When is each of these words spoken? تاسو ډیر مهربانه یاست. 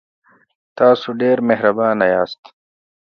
تاسو 0.77 1.07
ډیر 1.21 1.37
مهربانه 1.49 2.05
یاست. 2.13 2.43